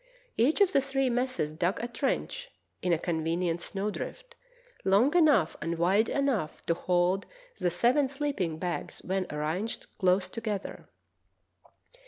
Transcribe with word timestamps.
Each 0.35 0.61
of 0.61 0.71
the 0.73 0.81
three 0.81 1.11
messes 1.11 1.53
dug 1.53 1.79
a 1.79 1.87
trench, 1.87 2.49
in 2.81 2.91
a 2.91 2.97
convenient 2.97 3.61
snow 3.61 3.91
drift, 3.91 4.33
long 4.83 5.15
enough 5.15 5.55
and 5.61 5.77
wide 5.77 6.09
enough 6.09 6.65
to 6.65 6.73
hold 6.73 7.27
the 7.59 7.69
seven 7.69 8.09
sleeping 8.09 8.57
bags 8.57 9.03
when 9.03 9.27
arranged 9.31 9.85
close 9.99 10.27
together. 10.27 10.89